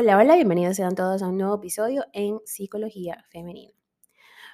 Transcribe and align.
Hola, 0.00 0.16
hola, 0.16 0.36
bienvenidos 0.36 0.76
sean 0.76 0.94
todos 0.94 1.22
a 1.22 1.26
un 1.26 1.38
nuevo 1.38 1.56
episodio 1.56 2.04
en 2.12 2.38
Psicología 2.44 3.24
Femenina. 3.30 3.74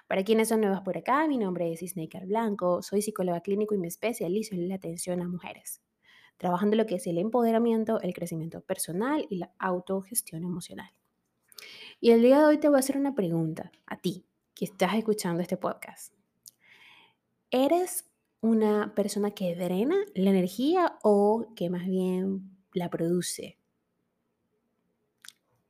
Para 0.06 0.24
quienes 0.24 0.48
son 0.48 0.62
nuevas 0.62 0.80
por 0.80 0.96
acá, 0.96 1.28
mi 1.28 1.36
nombre 1.36 1.70
es 1.70 1.82
Isneikar 1.82 2.24
Blanco, 2.24 2.80
soy 2.80 3.02
psicóloga 3.02 3.42
clínico 3.42 3.74
y 3.74 3.78
me 3.78 3.88
especializo 3.88 4.54
en 4.54 4.70
la 4.70 4.76
atención 4.76 5.20
a 5.20 5.28
mujeres, 5.28 5.82
trabajando 6.38 6.76
lo 6.76 6.86
que 6.86 6.94
es 6.94 7.06
el 7.06 7.18
empoderamiento, 7.18 8.00
el 8.00 8.14
crecimiento 8.14 8.62
personal 8.62 9.26
y 9.28 9.36
la 9.36 9.52
autogestión 9.58 10.44
emocional. 10.44 10.90
Y 12.00 12.12
el 12.12 12.22
día 12.22 12.38
de 12.38 12.44
hoy 12.46 12.56
te 12.56 12.70
voy 12.70 12.76
a 12.76 12.78
hacer 12.78 12.96
una 12.96 13.14
pregunta 13.14 13.70
a 13.84 14.00
ti 14.00 14.24
que 14.54 14.64
estás 14.64 14.94
escuchando 14.94 15.42
este 15.42 15.58
podcast. 15.58 16.14
¿Eres 17.50 18.06
una 18.40 18.94
persona 18.94 19.32
que 19.32 19.54
drena 19.54 19.96
la 20.14 20.30
energía 20.30 20.98
o 21.02 21.52
que 21.54 21.68
más 21.68 21.84
bien 21.86 22.56
la 22.72 22.88
produce? 22.88 23.58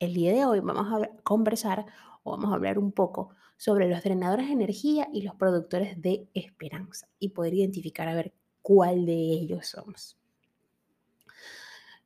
El 0.04 0.12
día 0.12 0.34
de 0.34 0.44
hoy 0.44 0.60
vamos 0.60 0.86
a 0.92 1.08
conversar 1.22 1.86
o 2.24 2.32
vamos 2.32 2.52
a 2.52 2.56
hablar 2.56 2.78
un 2.78 2.92
poco 2.92 3.30
sobre 3.56 3.88
los 3.88 4.02
drenadores 4.02 4.48
de 4.48 4.52
energía 4.52 5.08
y 5.14 5.22
los 5.22 5.34
productores 5.34 5.98
de 6.02 6.28
esperanza 6.34 7.08
y 7.18 7.30
poder 7.30 7.54
identificar 7.54 8.06
a 8.08 8.14
ver 8.14 8.34
cuál 8.60 9.06
de 9.06 9.14
ellos 9.14 9.66
somos. 9.66 10.18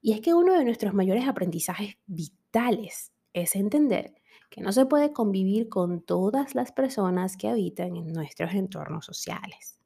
Y 0.00 0.12
es 0.12 0.20
que 0.20 0.32
uno 0.32 0.56
de 0.56 0.64
nuestros 0.64 0.94
mayores 0.94 1.26
aprendizajes 1.26 1.96
vitales 2.06 3.10
es 3.32 3.56
entender 3.56 4.14
que 4.48 4.60
no 4.60 4.70
se 4.70 4.86
puede 4.86 5.12
convivir 5.12 5.68
con 5.68 6.00
todas 6.00 6.54
las 6.54 6.70
personas 6.70 7.36
que 7.36 7.48
habitan 7.48 7.96
en 7.96 8.12
nuestros 8.12 8.54
entornos 8.54 9.06
sociales. 9.06 9.80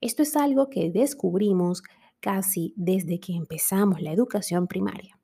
Esto 0.00 0.22
es 0.22 0.34
algo 0.34 0.70
que 0.70 0.90
descubrimos 0.90 1.82
casi 2.20 2.72
desde 2.74 3.20
que 3.20 3.34
empezamos 3.34 4.00
la 4.00 4.12
educación 4.12 4.66
primaria. 4.66 5.17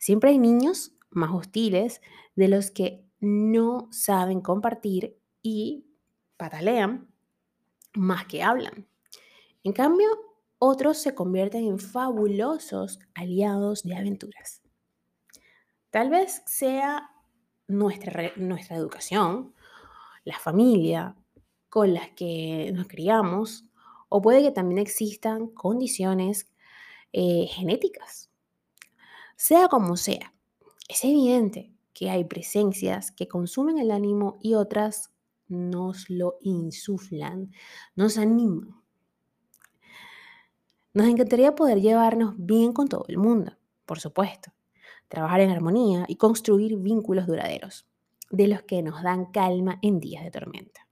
Siempre 0.00 0.30
hay 0.30 0.38
niños 0.38 0.94
más 1.10 1.30
hostiles 1.30 2.00
de 2.34 2.48
los 2.48 2.70
que 2.70 3.04
no 3.20 3.86
saben 3.92 4.40
compartir 4.40 5.20
y 5.42 5.84
patalean 6.38 7.12
más 7.92 8.24
que 8.24 8.42
hablan. 8.42 8.88
En 9.62 9.74
cambio, 9.74 10.08
otros 10.58 10.96
se 10.96 11.14
convierten 11.14 11.66
en 11.66 11.78
fabulosos 11.78 12.98
aliados 13.12 13.82
de 13.82 13.94
aventuras. 13.94 14.62
Tal 15.90 16.08
vez 16.08 16.42
sea 16.46 17.10
nuestra, 17.68 18.32
nuestra 18.36 18.76
educación, 18.76 19.54
la 20.24 20.38
familia 20.38 21.14
con 21.68 21.92
las 21.92 22.08
que 22.12 22.72
nos 22.72 22.88
criamos, 22.88 23.64
o 24.08 24.22
puede 24.22 24.42
que 24.42 24.50
también 24.50 24.78
existan 24.78 25.48
condiciones 25.48 26.50
eh, 27.12 27.48
genéticas 27.50 28.29
sea 29.40 29.68
como 29.68 29.96
sea, 29.96 30.34
es 30.86 31.02
evidente 31.02 31.72
que 31.94 32.10
hay 32.10 32.24
presencias 32.24 33.10
que 33.10 33.26
consumen 33.26 33.78
el 33.78 33.90
ánimo 33.90 34.38
y 34.42 34.52
otras 34.52 35.12
nos 35.48 36.10
lo 36.10 36.36
insuflan, 36.42 37.50
nos 37.96 38.18
animan. 38.18 38.76
Nos 40.92 41.06
encantaría 41.06 41.54
poder 41.54 41.80
llevarnos 41.80 42.34
bien 42.36 42.74
con 42.74 42.88
todo 42.88 43.06
el 43.08 43.16
mundo, 43.16 43.56
por 43.86 43.98
supuesto, 43.98 44.52
trabajar 45.08 45.40
en 45.40 45.50
armonía 45.50 46.04
y 46.06 46.16
construir 46.16 46.76
vínculos 46.76 47.26
duraderos, 47.26 47.86
de 48.30 48.46
los 48.46 48.60
que 48.64 48.82
nos 48.82 49.02
dan 49.02 49.32
calma 49.32 49.78
en 49.80 50.00
días 50.00 50.22
de 50.22 50.32
tormenta. 50.32 50.86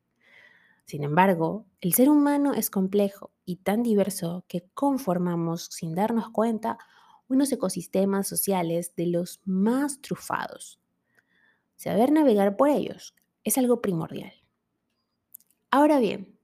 Sin 0.86 1.04
embargo, 1.04 1.66
el 1.82 1.92
ser 1.92 2.08
humano 2.08 2.54
es 2.54 2.70
complejo 2.70 3.30
y 3.44 3.56
tan 3.56 3.82
diverso 3.82 4.46
que 4.48 4.64
conformamos 4.72 5.66
sin 5.66 5.94
darnos 5.94 6.30
cuenta 6.30 6.78
unos 7.28 7.52
ecosistemas 7.52 8.26
sociales 8.26 8.94
de 8.96 9.06
los 9.06 9.40
más 9.44 10.00
trufados. 10.00 10.80
Saber 11.76 12.10
navegar 12.10 12.56
por 12.56 12.68
ellos 12.70 13.14
es 13.44 13.58
algo 13.58 13.80
primordial. 13.80 14.32
Ahora 15.70 15.98
bien, 15.98 16.38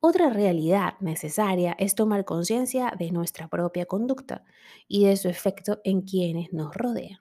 otra 0.00 0.30
realidad 0.30 0.94
necesaria 1.00 1.76
es 1.78 1.94
tomar 1.94 2.24
conciencia 2.24 2.92
de 2.98 3.10
nuestra 3.10 3.48
propia 3.48 3.86
conducta 3.86 4.44
y 4.88 5.04
de 5.04 5.16
su 5.16 5.28
efecto 5.28 5.80
en 5.84 6.02
quienes 6.02 6.52
nos 6.52 6.74
rodean, 6.74 7.20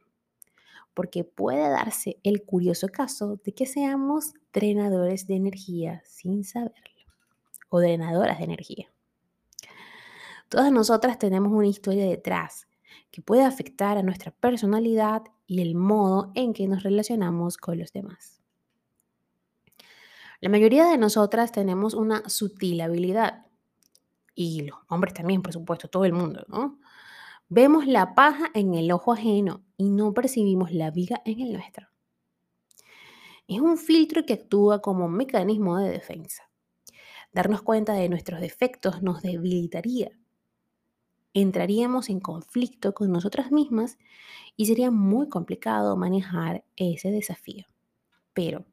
porque 0.93 1.23
puede 1.23 1.69
darse 1.69 2.19
el 2.23 2.43
curioso 2.43 2.87
caso 2.87 3.39
de 3.43 3.53
que 3.53 3.65
seamos 3.65 4.33
drenadores 4.51 5.27
de 5.27 5.35
energía 5.35 6.01
sin 6.05 6.43
saberlo, 6.43 7.05
o 7.69 7.79
drenadoras 7.79 8.39
de 8.39 8.45
energía. 8.45 8.91
Todas 10.49 10.71
nosotras 10.71 11.19
tenemos 11.19 11.51
una 11.51 11.67
historia 11.67 12.05
detrás 12.05 12.67
que 13.11 13.21
puede 13.21 13.43
afectar 13.43 13.97
a 13.97 14.03
nuestra 14.03 14.31
personalidad 14.31 15.23
y 15.45 15.61
el 15.61 15.75
modo 15.75 16.31
en 16.33 16.53
que 16.53 16.67
nos 16.67 16.83
relacionamos 16.83 17.57
con 17.57 17.77
los 17.77 17.91
demás. 17.91 18.41
La 20.39 20.49
mayoría 20.49 20.85
de 20.85 20.97
nosotras 20.97 21.51
tenemos 21.51 21.93
una 21.93 22.27
sutil 22.27 22.81
habilidad, 22.81 23.45
y 24.33 24.61
los 24.61 24.79
hombres 24.87 25.13
también, 25.13 25.41
por 25.41 25.53
supuesto, 25.53 25.87
todo 25.87 26.05
el 26.05 26.13
mundo, 26.13 26.45
¿no? 26.47 26.79
Vemos 27.49 27.85
la 27.85 28.15
paja 28.15 28.49
en 28.53 28.73
el 28.75 28.91
ojo 28.91 29.11
ajeno 29.11 29.63
y 29.75 29.89
no 29.89 30.13
percibimos 30.13 30.71
la 30.71 30.89
viga 30.89 31.21
en 31.25 31.41
el 31.41 31.53
nuestro. 31.53 31.87
Es 33.47 33.59
un 33.59 33.77
filtro 33.77 34.25
que 34.25 34.33
actúa 34.33 34.81
como 34.81 35.09
mecanismo 35.09 35.77
de 35.77 35.89
defensa. 35.89 36.49
Darnos 37.33 37.61
cuenta 37.61 37.93
de 37.93 38.07
nuestros 38.07 38.39
defectos 38.39 39.03
nos 39.03 39.21
debilitaría 39.21 40.11
entraríamos 41.33 42.09
en 42.09 42.19
conflicto 42.19 42.93
con 42.93 43.11
nosotras 43.11 43.51
mismas 43.51 43.97
y 44.57 44.65
sería 44.65 44.91
muy 44.91 45.29
complicado 45.29 45.95
manejar 45.95 46.63
ese 46.75 47.11
desafío. 47.11 47.65
Pero, 48.33 48.65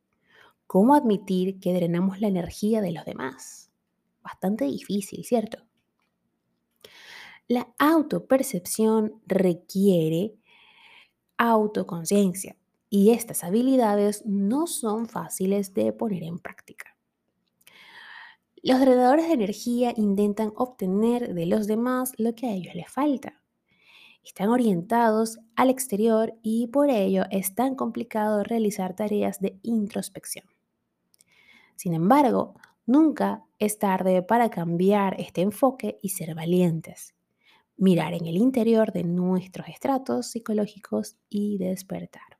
¿cómo 0.66 0.94
admitir 0.94 1.60
que 1.60 1.72
drenamos 1.72 2.20
la 2.20 2.28
energía 2.28 2.80
de 2.80 2.92
los 2.92 3.04
demás? 3.04 3.70
Bastante 4.22 4.64
difícil, 4.66 5.24
¿cierto? 5.24 5.58
La 7.46 7.72
autopercepción 7.78 9.22
requiere 9.26 10.34
autoconciencia 11.38 12.56
y 12.90 13.10
estas 13.10 13.44
habilidades 13.44 14.24
no 14.26 14.66
son 14.66 15.08
fáciles 15.08 15.72
de 15.72 15.92
poner 15.92 16.24
en 16.24 16.38
práctica. 16.38 16.97
Los 18.62 18.80
drenadores 18.80 19.28
de 19.28 19.34
energía 19.34 19.92
intentan 19.96 20.52
obtener 20.56 21.34
de 21.34 21.46
los 21.46 21.66
demás 21.66 22.12
lo 22.18 22.34
que 22.34 22.46
a 22.46 22.52
ellos 22.52 22.74
les 22.74 22.90
falta. 22.90 23.40
Están 24.24 24.48
orientados 24.48 25.38
al 25.54 25.70
exterior 25.70 26.34
y 26.42 26.66
por 26.66 26.90
ello 26.90 27.24
es 27.30 27.54
tan 27.54 27.76
complicado 27.76 28.42
realizar 28.42 28.96
tareas 28.96 29.40
de 29.40 29.58
introspección. 29.62 30.44
Sin 31.76 31.94
embargo, 31.94 32.54
nunca 32.84 33.44
es 33.60 33.78
tarde 33.78 34.22
para 34.22 34.50
cambiar 34.50 35.20
este 35.20 35.42
enfoque 35.42 35.98
y 36.02 36.10
ser 36.10 36.34
valientes. 36.34 37.14
Mirar 37.76 38.12
en 38.14 38.26
el 38.26 38.36
interior 38.36 38.92
de 38.92 39.04
nuestros 39.04 39.68
estratos 39.68 40.26
psicológicos 40.32 41.16
y 41.28 41.58
despertar. 41.58 42.37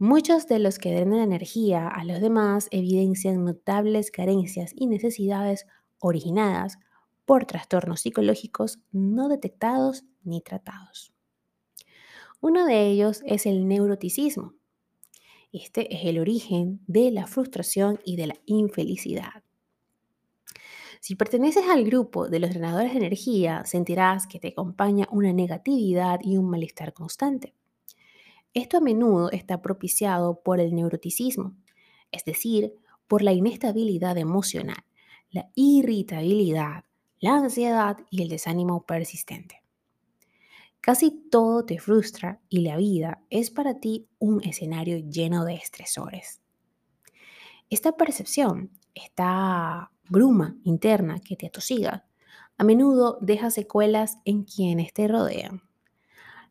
Muchos 0.00 0.46
de 0.46 0.60
los 0.60 0.78
que 0.78 0.94
drenan 0.94 1.18
energía 1.18 1.88
a 1.88 2.04
los 2.04 2.20
demás 2.20 2.68
evidencian 2.70 3.44
notables 3.44 4.12
carencias 4.12 4.72
y 4.76 4.86
necesidades 4.86 5.66
originadas 5.98 6.78
por 7.24 7.46
trastornos 7.46 8.02
psicológicos 8.02 8.78
no 8.92 9.28
detectados 9.28 10.04
ni 10.22 10.40
tratados. 10.40 11.12
Uno 12.40 12.64
de 12.64 12.86
ellos 12.86 13.22
es 13.26 13.44
el 13.44 13.66
neuroticismo. 13.66 14.54
Este 15.52 15.92
es 15.92 16.04
el 16.04 16.20
origen 16.20 16.80
de 16.86 17.10
la 17.10 17.26
frustración 17.26 17.98
y 18.04 18.14
de 18.14 18.28
la 18.28 18.34
infelicidad. 18.46 19.42
Si 21.00 21.16
perteneces 21.16 21.64
al 21.68 21.82
grupo 21.82 22.28
de 22.28 22.38
los 22.38 22.50
drenadores 22.50 22.92
de 22.92 22.98
energía, 22.98 23.64
sentirás 23.64 24.28
que 24.28 24.38
te 24.38 24.48
acompaña 24.48 25.08
una 25.10 25.32
negatividad 25.32 26.20
y 26.22 26.36
un 26.36 26.48
malestar 26.48 26.92
constante. 26.92 27.57
Esto 28.54 28.78
a 28.78 28.80
menudo 28.80 29.30
está 29.30 29.62
propiciado 29.62 30.40
por 30.42 30.60
el 30.60 30.74
neuroticismo, 30.74 31.54
es 32.10 32.24
decir, 32.24 32.74
por 33.06 33.22
la 33.22 33.32
inestabilidad 33.32 34.16
emocional, 34.18 34.84
la 35.30 35.50
irritabilidad, 35.54 36.84
la 37.20 37.36
ansiedad 37.36 37.98
y 38.10 38.22
el 38.22 38.28
desánimo 38.28 38.84
persistente. 38.86 39.62
Casi 40.80 41.10
todo 41.10 41.64
te 41.64 41.78
frustra 41.78 42.40
y 42.48 42.60
la 42.60 42.76
vida 42.76 43.22
es 43.30 43.50
para 43.50 43.80
ti 43.80 44.08
un 44.18 44.42
escenario 44.42 44.98
lleno 44.98 45.44
de 45.44 45.54
estresores. 45.54 46.40
Esta 47.68 47.92
percepción, 47.92 48.70
esta 48.94 49.90
bruma 50.08 50.56
interna 50.64 51.20
que 51.20 51.36
te 51.36 51.48
atosiga, 51.48 52.06
a 52.56 52.64
menudo 52.64 53.18
deja 53.20 53.50
secuelas 53.50 54.18
en 54.24 54.44
quienes 54.44 54.92
te 54.92 55.06
rodean. 55.06 55.67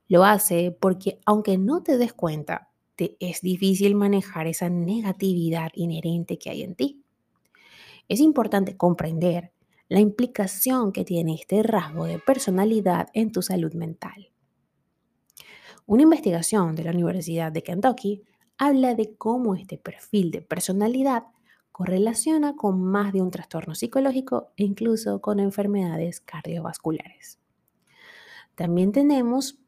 Lo 0.07 0.23
hace 0.23 0.71
porque 0.71 1.19
aunque 1.25 1.57
no 1.57 1.83
te 1.83 1.97
des 1.97 2.13
cuenta, 2.13 2.69
te 2.95 3.17
es 3.19 3.41
difícil 3.41 3.95
manejar 3.95 4.47
esa 4.47 4.69
negatividad 4.69 5.69
inherente 5.75 6.39
que 6.39 6.49
hay 6.49 6.63
en 6.63 6.75
ti. 6.75 7.03
Es 8.07 8.19
importante 8.19 8.77
comprender 8.77 9.51
la 9.89 9.99
implicación 9.99 10.91
que 10.91 11.05
tiene 11.05 11.35
este 11.35 11.63
rasgo 11.63 12.05
de 12.05 12.19
personalidad 12.19 13.09
en 13.13 13.31
tu 13.31 13.41
salud 13.41 13.73
mental. 13.73 14.31
Una 15.85 16.03
investigación 16.03 16.75
de 16.75 16.83
la 16.83 16.91
Universidad 16.91 17.51
de 17.51 17.63
Kentucky 17.63 18.23
habla 18.57 18.95
de 18.95 19.15
cómo 19.15 19.55
este 19.55 19.77
perfil 19.77 20.31
de 20.31 20.41
personalidad 20.41 21.23
correlaciona 21.71 22.55
con 22.55 22.81
más 22.81 23.13
de 23.13 23.21
un 23.21 23.29
trastorno 23.29 23.75
psicológico 23.75 24.51
e 24.57 24.63
incluso 24.63 25.21
con 25.21 25.39
enfermedades 25.39 26.21
cardiovasculares. 26.21 27.39
También 28.55 28.91
tenemos 28.91 29.59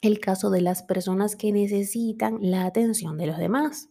el 0.00 0.20
caso 0.20 0.50
de 0.50 0.62
las 0.62 0.82
personas 0.82 1.36
que 1.36 1.52
necesitan 1.52 2.38
la 2.40 2.64
atención 2.64 3.18
de 3.18 3.26
los 3.26 3.38
demás. 3.38 3.88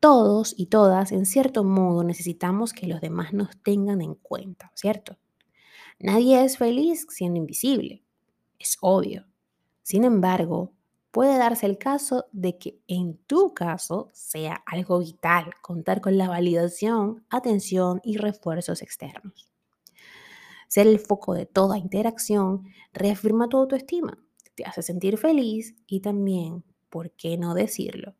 Todos 0.00 0.54
y 0.56 0.66
todas, 0.66 1.12
en 1.12 1.24
cierto 1.24 1.64
modo, 1.64 2.04
necesitamos 2.04 2.72
que 2.72 2.86
los 2.86 3.00
demás 3.00 3.32
nos 3.32 3.56
tengan 3.62 4.02
en 4.02 4.14
cuenta, 4.14 4.70
¿cierto? 4.74 5.16
Nadie 5.98 6.44
es 6.44 6.58
feliz 6.58 7.06
siendo 7.08 7.38
invisible, 7.38 8.04
es 8.58 8.76
obvio. 8.80 9.26
Sin 9.82 10.04
embargo, 10.04 10.72
puede 11.10 11.38
darse 11.38 11.66
el 11.66 11.78
caso 11.78 12.26
de 12.32 12.58
que 12.58 12.80
en 12.88 13.16
tu 13.18 13.54
caso 13.54 14.10
sea 14.12 14.62
algo 14.66 14.98
vital 14.98 15.52
contar 15.62 16.00
con 16.00 16.18
la 16.18 16.28
validación, 16.28 17.24
atención 17.30 18.00
y 18.02 18.16
refuerzos 18.16 18.82
externos. 18.82 19.48
Ser 20.66 20.88
el 20.88 20.98
foco 20.98 21.34
de 21.34 21.46
toda 21.46 21.78
interacción 21.78 22.64
reafirma 22.92 23.48
tu 23.48 23.58
autoestima, 23.58 24.18
te 24.54 24.64
hace 24.64 24.82
sentir 24.82 25.18
feliz 25.18 25.74
y 25.86 26.00
también, 26.00 26.64
¿por 26.90 27.10
qué 27.12 27.36
no 27.36 27.54
decirlo? 27.54 28.14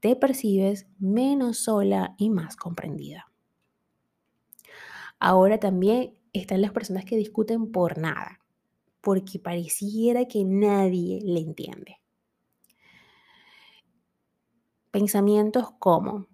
Te 0.00 0.16
percibes 0.16 0.86
menos 0.98 1.58
sola 1.58 2.14
y 2.18 2.30
más 2.30 2.56
comprendida. 2.56 3.30
Ahora 5.18 5.58
también 5.58 6.18
están 6.32 6.60
las 6.60 6.72
personas 6.72 7.04
que 7.04 7.16
discuten 7.16 7.72
por 7.72 7.98
nada, 7.98 8.40
porque 9.00 9.38
pareciera 9.38 10.26
que 10.26 10.44
nadie 10.44 11.20
le 11.22 11.40
entiende. 11.40 12.00
Pensamientos 14.90 15.70
como, 15.78 16.26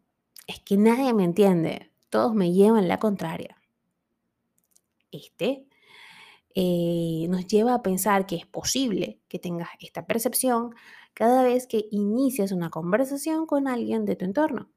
es 0.46 0.60
que 0.60 0.76
nadie 0.76 1.14
me 1.14 1.24
entiende, 1.24 1.92
todos 2.10 2.34
me 2.34 2.52
llevan 2.52 2.88
la 2.88 2.98
contraria. 2.98 3.56
Este 5.10 5.66
eh, 6.54 7.26
nos 7.28 7.46
lleva 7.46 7.74
a 7.74 7.82
pensar 7.82 8.26
que 8.26 8.36
es 8.36 8.46
posible 8.46 9.20
que 9.28 9.38
tengas 9.38 9.68
esta 9.80 10.06
percepción 10.06 10.74
cada 11.14 11.42
vez 11.42 11.66
que 11.66 11.86
inicias 11.90 12.52
una 12.52 12.70
conversación 12.70 13.46
con 13.46 13.68
alguien 13.68 14.04
de 14.04 14.16
tu 14.16 14.24
entorno. 14.24 14.70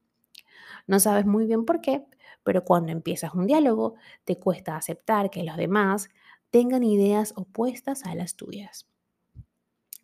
No 0.86 1.00
sabes 1.00 1.26
muy 1.26 1.46
bien 1.46 1.64
por 1.64 1.80
qué, 1.80 2.04
pero 2.44 2.64
cuando 2.64 2.92
empiezas 2.92 3.34
un 3.34 3.46
diálogo 3.46 3.94
te 4.24 4.38
cuesta 4.38 4.76
aceptar 4.76 5.30
que 5.30 5.42
los 5.42 5.56
demás 5.56 6.08
tengan 6.50 6.84
ideas 6.84 7.32
opuestas 7.36 8.04
a 8.04 8.14
las 8.14 8.36
tuyas. 8.36 8.86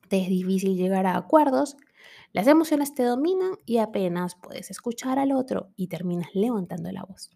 Te 0.08 0.20
es 0.22 0.28
difícil 0.28 0.76
llegar 0.76 1.06
a 1.06 1.16
acuerdos 1.16 1.76
las 2.32 2.46
emociones 2.46 2.94
te 2.94 3.02
dominan 3.02 3.58
y 3.66 3.78
apenas 3.78 4.36
puedes 4.36 4.70
escuchar 4.70 5.18
al 5.18 5.32
otro 5.32 5.70
y 5.76 5.88
terminas 5.88 6.34
levantando 6.34 6.90
la 6.90 7.04
voz. 7.04 7.30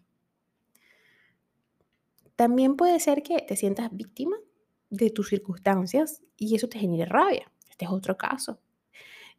También 2.37 2.77
puede 2.77 3.01
ser 3.01 3.23
que 3.23 3.41
te 3.41 3.57
sientas 3.57 3.89
víctima 3.91 4.37
de 4.89 5.09
tus 5.09 5.27
circunstancias 5.27 6.21
y 6.37 6.55
eso 6.55 6.69
te 6.69 6.79
genere 6.79 7.05
rabia. 7.05 7.51
Este 7.69 7.83
es 7.83 7.91
otro 7.91 8.15
caso 8.15 8.59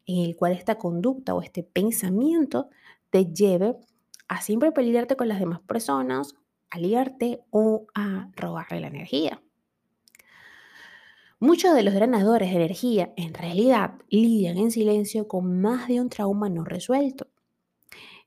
en 0.05 0.25
el 0.25 0.35
cual 0.35 0.53
esta 0.53 0.77
conducta 0.79 1.35
o 1.35 1.41
este 1.43 1.61
pensamiento 1.61 2.69
te 3.11 3.31
lleve 3.31 3.77
a 4.27 4.41
siempre 4.41 4.71
pelearte 4.71 5.15
con 5.15 5.27
las 5.27 5.39
demás 5.39 5.59
personas, 5.61 6.33
a 6.71 6.79
liarte 6.79 7.41
o 7.51 7.85
a 7.93 8.31
robarle 8.35 8.79
la 8.79 8.87
energía. 8.87 9.41
Muchos 11.39 11.75
de 11.75 11.83
los 11.83 11.93
drenadores 11.93 12.49
de 12.49 12.55
energía 12.55 13.13
en 13.17 13.33
realidad 13.33 13.93
lidian 14.09 14.57
en 14.57 14.71
silencio 14.71 15.27
con 15.27 15.61
más 15.61 15.87
de 15.87 16.01
un 16.01 16.09
trauma 16.09 16.49
no 16.49 16.65
resuelto. 16.65 17.27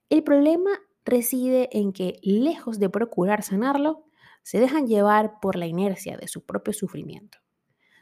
El 0.08 0.22
problema 0.22 0.70
reside 1.04 1.68
en 1.72 1.92
que, 1.92 2.20
lejos 2.22 2.78
de 2.78 2.88
procurar 2.88 3.42
sanarlo, 3.42 4.04
se 4.42 4.58
dejan 4.58 4.86
llevar 4.86 5.40
por 5.40 5.56
la 5.56 5.66
inercia 5.66 6.16
de 6.16 6.28
su 6.28 6.44
propio 6.44 6.72
sufrimiento. 6.72 7.38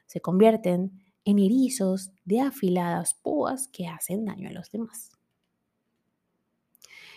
Se 0.07 0.21
convierten 0.21 1.03
en 1.25 1.39
erizos 1.39 2.13
de 2.25 2.41
afiladas 2.41 3.15
púas 3.15 3.69
que 3.69 3.87
hacen 3.87 4.25
daño 4.25 4.49
a 4.49 4.53
los 4.53 4.71
demás. 4.71 5.13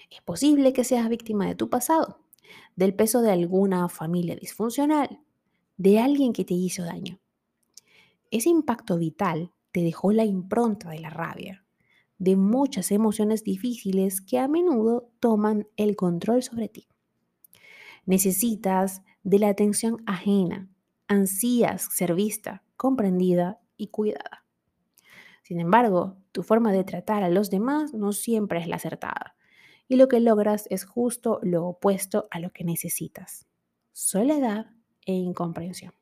Es 0.10 0.22
posible 0.22 0.74
que 0.74 0.84
seas 0.84 1.10
víctima 1.10 1.48
de 1.48 1.56
tu 1.56 1.70
pasado, 1.70 2.20
del 2.76 2.94
peso 2.94 3.22
de 3.22 3.32
alguna 3.32 3.90
familia 3.90 4.36
disfuncional, 4.36 5.22
de 5.78 6.00
alguien 6.00 6.34
que 6.34 6.46
te 6.46 6.54
hizo 6.54 6.84
daño. 6.84 7.20
Ese 8.30 8.50
impacto 8.50 8.98
vital 8.98 9.52
te 9.72 9.82
dejó 9.82 10.12
la 10.12 10.26
impronta 10.26 10.90
de 10.90 11.00
la 11.00 11.10
rabia, 11.10 11.66
de 12.20 12.36
muchas 12.36 12.92
emociones 12.92 13.44
difíciles 13.44 14.22
que 14.22 14.38
a 14.38 14.48
menudo 14.48 15.10
toman 15.20 15.68
el 15.78 15.96
control 15.96 16.44
sobre 16.44 16.70
ti. 16.70 16.88
Necesitas 18.06 19.02
de 19.24 19.40
la 19.40 19.50
atención 19.50 20.04
ajena, 20.06 20.70
ansías 21.08 21.88
ser 21.92 22.14
vista, 22.14 22.64
comprendida 22.76 23.60
y 23.78 23.88
cuidada. 23.88 24.46
Sin 25.44 25.60
embargo, 25.60 26.18
tu 26.32 26.44
forma 26.44 26.72
de 26.72 26.84
tratar 26.84 27.24
a 27.24 27.30
los 27.30 27.50
demás 27.50 27.94
no 27.94 28.14
siempre 28.14 28.60
es 28.60 28.68
la 28.68 28.78
acertada, 28.78 29.36
y 29.88 29.96
lo 29.96 30.08
que 30.08 30.20
logras 30.20 30.66
es 30.70 30.86
justo 30.86 31.40
lo 31.44 31.66
opuesto 31.66 32.28
a 32.32 32.40
lo 32.40 32.52
que 32.52 32.64
necesitas, 32.64 33.48
soledad 33.92 34.68
e 35.06 35.14
incomprensión. 35.14 35.94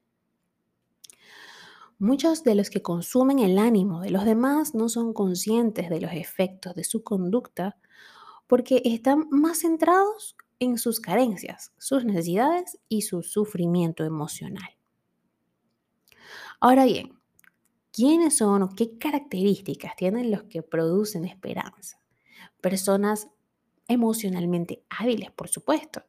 Muchos 1.98 2.44
de 2.44 2.56
los 2.56 2.72
que 2.72 2.82
consumen 2.82 3.38
el 3.38 3.60
ánimo 3.60 4.02
de 4.02 4.10
los 4.10 4.26
demás 4.26 4.74
no 4.74 4.90
son 4.90 5.14
conscientes 5.14 5.90
de 5.90 6.02
los 6.02 6.14
efectos 6.14 6.74
de 6.74 6.84
su 6.84 7.04
conducta 7.04 7.78
porque 8.48 8.82
están 8.86 9.28
más 9.30 9.60
centrados 9.60 10.36
en 10.62 10.78
sus 10.78 11.02
carencias, 11.02 11.74
sus 11.78 12.06
necesidades 12.06 12.80
y 12.88 13.02
su 13.02 13.24
sufrimiento 13.24 14.06
emocional. 14.06 14.78
Ahora 16.62 16.86
bien, 16.86 17.20
¿quiénes 17.92 18.38
son 18.38 18.62
o 18.62 18.70
qué 18.70 18.98
características 18.98 19.96
tienen 19.98 20.32
los 20.32 20.44
que 20.44 20.64
producen 20.64 21.26
esperanza? 21.26 22.00
Personas 22.62 23.28
emocionalmente 23.90 24.86
hábiles, 24.90 25.32
por 25.32 25.50
supuesto. 25.50 26.04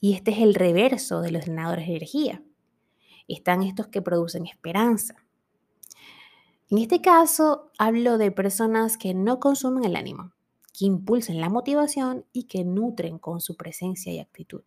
Y 0.00 0.12
este 0.12 0.32
es 0.32 0.38
el 0.38 0.54
reverso 0.54 1.22
de 1.22 1.30
los 1.30 1.46
ganadores 1.46 1.86
de 1.86 1.96
energía 1.96 2.42
están 3.28 3.62
estos 3.62 3.88
que 3.88 4.02
producen 4.02 4.46
esperanza. 4.46 5.14
En 6.70 6.78
este 6.78 7.00
caso, 7.00 7.70
hablo 7.78 8.18
de 8.18 8.30
personas 8.30 8.96
que 8.96 9.14
no 9.14 9.38
consumen 9.38 9.84
el 9.84 9.96
ánimo, 9.96 10.32
que 10.76 10.86
impulsan 10.86 11.40
la 11.40 11.48
motivación 11.48 12.26
y 12.32 12.44
que 12.44 12.64
nutren 12.64 13.18
con 13.18 13.40
su 13.40 13.56
presencia 13.56 14.12
y 14.12 14.18
actitud. 14.18 14.62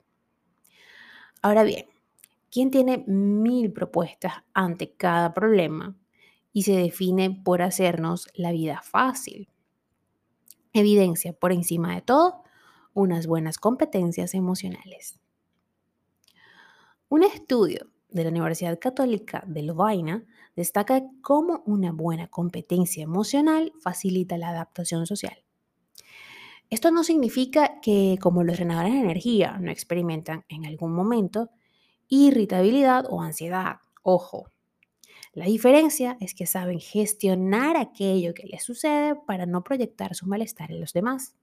Ahora 1.42 1.64
bien, 1.64 1.86
¿quién 2.50 2.72
tiene 2.72 3.04
mil 3.08 3.74
propuestas 3.74 4.34
ante 4.54 4.94
cada 4.94 5.34
problema 5.34 5.98
y 6.54 6.64
se 6.64 6.78
define 6.78 7.30
por 7.44 7.62
hacernos 7.62 8.30
la 8.36 8.54
vida 8.54 8.82
fácil? 8.82 9.50
Evidencia 10.72 11.34
por 11.34 11.52
encima 11.52 11.94
de 11.94 12.02
todo 12.02 12.44
unas 12.94 13.28
buenas 13.28 13.58
competencias 13.58 14.34
emocionales. 14.34 15.20
Un 17.10 17.24
estudio 17.24 17.92
de 18.10 18.24
la 18.24 18.30
Universidad 18.30 18.80
Católica 18.80 19.44
de 19.46 19.62
Lovaina 19.62 20.26
destaca 20.56 21.04
cómo 21.22 21.64
una 21.66 21.92
buena 21.92 22.28
competencia 22.28 23.04
emocional 23.04 23.74
facilita 23.82 24.38
la 24.38 24.50
adaptación 24.50 25.06
social. 25.06 25.47
Esto 26.70 26.92
no 26.92 27.04
significa 27.04 27.80
que 27.82 28.18
como 28.22 28.44
los 28.44 28.58
renadores 28.58 28.94
de 28.94 29.00
energía 29.00 29.58
no 29.60 29.72
experimentan 29.72 30.44
en 30.50 30.66
algún 30.66 30.94
momento 30.94 31.50
irritabilidad 32.10 33.06
o 33.10 33.22
ansiedad. 33.22 33.78
Ojo, 34.04 34.52
la 35.34 35.46
diferencia 35.46 36.18
es 36.20 36.34
que 36.34 36.46
saben 36.46 36.80
gestionar 36.80 37.78
aquello 37.78 38.34
que 38.34 38.48
les 38.48 38.64
sucede 38.64 39.16
para 39.16 39.46
no 39.46 39.64
proyectar 39.64 40.14
su 40.16 40.26
malestar 40.26 40.72
en 40.72 40.82
los 40.82 40.94
demás. 40.94 41.36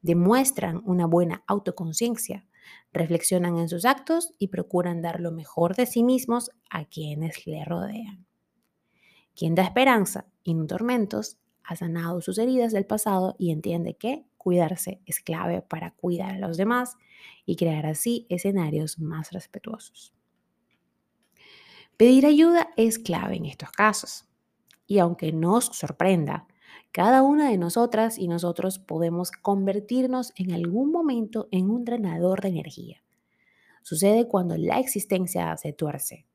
Demuestran 0.00 0.82
una 0.84 1.06
buena 1.06 1.42
autoconciencia, 1.46 2.46
reflexionan 2.92 3.58
en 3.58 3.68
sus 3.68 3.84
actos 3.84 4.32
y 4.38 4.48
procuran 4.48 5.02
dar 5.02 5.20
lo 5.20 5.32
mejor 5.32 5.74
de 5.74 5.84
sí 5.84 6.02
mismos 6.02 6.50
a 6.70 6.84
quienes 6.84 7.46
le 7.46 7.64
rodean. 7.64 8.26
Quien 9.34 9.54
da 9.54 9.64
esperanza 9.64 10.26
y 10.42 10.54
no 10.54 10.66
tormentos 10.66 11.38
ha 11.66 11.76
sanado 11.76 12.20
sus 12.20 12.38
heridas 12.38 12.72
del 12.72 12.86
pasado 12.86 13.34
y 13.38 13.50
entiende 13.50 13.94
que 13.94 14.24
cuidarse 14.36 15.00
es 15.06 15.20
clave 15.20 15.62
para 15.62 15.90
cuidar 15.90 16.34
a 16.34 16.38
los 16.38 16.56
demás 16.56 16.96
y 17.44 17.56
crear 17.56 17.86
así 17.86 18.26
escenarios 18.28 18.98
más 18.98 19.32
respetuosos. 19.32 20.14
Pedir 21.96 22.26
ayuda 22.26 22.70
es 22.76 22.98
clave 22.98 23.36
en 23.36 23.46
estos 23.46 23.70
casos. 23.72 24.26
Y 24.86 24.98
aunque 24.98 25.32
nos 25.32 25.64
sorprenda, 25.66 26.46
cada 26.92 27.22
una 27.22 27.50
de 27.50 27.58
nosotras 27.58 28.18
y 28.18 28.28
nosotros 28.28 28.78
podemos 28.78 29.32
convertirnos 29.32 30.32
en 30.36 30.52
algún 30.52 30.92
momento 30.92 31.48
en 31.50 31.70
un 31.70 31.84
drenador 31.84 32.40
de 32.40 32.48
energía. 32.48 33.02
Sucede 33.82 34.28
cuando 34.28 34.56
la 34.56 34.78
existencia 34.78 35.56
se 35.56 35.72
tuerce. 35.72 36.26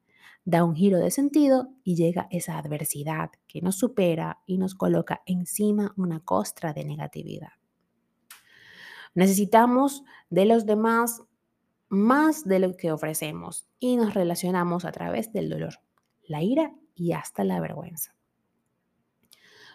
Da 0.43 0.63
un 0.63 0.75
giro 0.75 0.97
de 0.97 1.11
sentido 1.11 1.69
y 1.83 1.95
llega 1.95 2.27
esa 2.31 2.57
adversidad 2.57 3.31
que 3.47 3.61
nos 3.61 3.77
supera 3.77 4.39
y 4.45 4.57
nos 4.57 4.75
coloca 4.75 5.21
encima 5.25 5.93
una 5.97 6.19
costra 6.19 6.73
de 6.73 6.83
negatividad. 6.85 7.51
Necesitamos 9.13 10.03
de 10.29 10.45
los 10.45 10.65
demás 10.65 11.21
más 11.89 12.45
de 12.45 12.59
lo 12.59 12.77
que 12.77 12.93
ofrecemos 12.93 13.67
y 13.77 13.97
nos 13.97 14.13
relacionamos 14.13 14.85
a 14.85 14.93
través 14.93 15.33
del 15.33 15.49
dolor, 15.49 15.81
la 16.23 16.41
ira 16.41 16.73
y 16.95 17.11
hasta 17.11 17.43
la 17.43 17.59
vergüenza. 17.59 18.15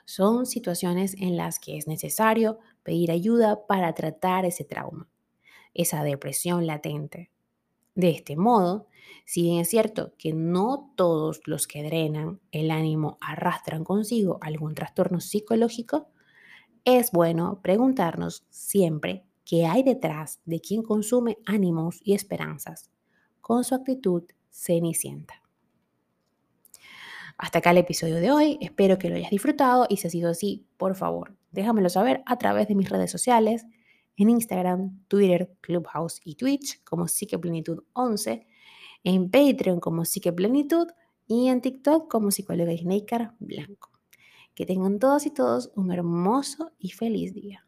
Son 0.06 0.46
situaciones 0.46 1.14
en 1.18 1.36
las 1.36 1.58
que 1.58 1.76
es 1.76 1.86
necesario 1.86 2.58
pedir 2.82 3.10
ayuda 3.10 3.66
para 3.66 3.92
tratar 3.92 4.46
ese 4.46 4.64
trauma, 4.64 5.10
esa 5.74 6.04
depresión 6.04 6.66
latente. 6.66 7.30
De 7.94 8.10
este 8.10 8.34
modo, 8.36 8.86
si 9.24 9.42
bien 9.42 9.60
es 9.60 9.68
cierto 9.68 10.14
que 10.18 10.32
no 10.32 10.92
todos 10.96 11.40
los 11.46 11.66
que 11.66 11.82
drenan 11.82 12.40
el 12.52 12.70
ánimo 12.70 13.18
arrastran 13.20 13.84
consigo 13.84 14.38
algún 14.40 14.74
trastorno 14.74 15.20
psicológico, 15.20 16.08
es 16.84 17.10
bueno 17.10 17.60
preguntarnos 17.62 18.44
siempre 18.48 19.24
qué 19.44 19.66
hay 19.66 19.82
detrás 19.82 20.40
de 20.44 20.60
quien 20.60 20.82
consume 20.82 21.38
ánimos 21.46 22.00
y 22.04 22.14
esperanzas 22.14 22.90
con 23.40 23.64
su 23.64 23.74
actitud 23.74 24.24
cenicienta. 24.50 25.42
Hasta 27.38 27.58
acá 27.58 27.70
el 27.72 27.78
episodio 27.78 28.16
de 28.16 28.30
hoy, 28.30 28.58
espero 28.60 28.98
que 28.98 29.10
lo 29.10 29.16
hayas 29.16 29.30
disfrutado 29.30 29.86
y 29.88 29.98
si 29.98 30.06
ha 30.06 30.10
sido 30.10 30.30
así, 30.30 30.66
por 30.76 30.94
favor, 30.94 31.36
déjamelo 31.50 31.90
saber 31.90 32.22
a 32.24 32.38
través 32.38 32.66
de 32.66 32.74
mis 32.74 32.88
redes 32.88 33.10
sociales, 33.10 33.66
en 34.16 34.30
Instagram, 34.30 35.00
Twitter, 35.08 35.52
Clubhouse 35.60 36.20
y 36.24 36.36
Twitch 36.36 36.82
como 36.84 37.04
Psiqueplenitud11, 37.04 38.46
en 39.04 39.30
Patreon 39.30 39.80
como 39.80 40.04
PsiquePlenitud 40.04 40.88
y 41.26 41.48
en 41.48 41.60
TikTok 41.60 42.10
como 42.10 42.30
psicóloga 42.30 42.76
Snaker 42.76 43.30
Blanco. 43.38 43.90
Que 44.54 44.66
tengan 44.66 44.98
todas 44.98 45.26
y 45.26 45.30
todos 45.30 45.70
un 45.74 45.92
hermoso 45.92 46.72
y 46.78 46.90
feliz 46.90 47.34
día. 47.34 47.66